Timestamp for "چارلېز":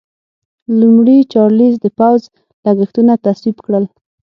1.33-1.75